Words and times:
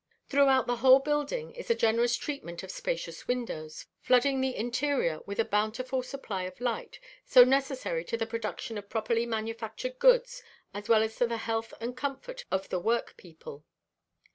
]Throughout 0.29 0.65
the 0.65 0.77
whole 0.77 0.97
building 0.97 1.53
is 1.53 1.69
a 1.69 1.75
generous 1.75 2.15
treatment 2.17 2.63
of 2.63 2.71
spacious 2.71 3.27
windows, 3.27 3.85
flooding 3.99 4.41
the 4.41 4.55
interior 4.55 5.19
with 5.27 5.37
a 5.37 5.45
bountiful 5.45 6.01
supply 6.01 6.41
of 6.45 6.59
light, 6.59 6.99
so 7.23 7.43
necessary 7.43 8.03
to 8.05 8.17
the 8.17 8.25
production 8.25 8.79
of 8.79 8.89
properly 8.89 9.27
manufactured 9.27 9.99
goods 9.99 10.41
as 10.73 10.89
well 10.89 11.03
as 11.03 11.15
to 11.17 11.27
the 11.27 11.37
health 11.37 11.71
and 11.79 11.95
comfort 11.95 12.45
of 12.49 12.67
the 12.69 12.79
work 12.79 13.13
people. 13.15 13.63